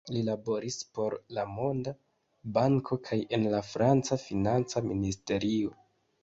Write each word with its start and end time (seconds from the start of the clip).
Li 0.13 0.21
laboris 0.27 0.77
por 0.97 1.15
la 1.37 1.43
Monda 1.57 1.93
Banko 2.55 2.99
kaj 3.11 3.19
en 3.39 3.45
la 3.57 3.61
franca 3.69 4.19
financa 4.25 4.85
ministerio. 4.89 5.77